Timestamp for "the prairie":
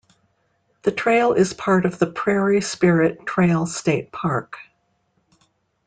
1.99-2.61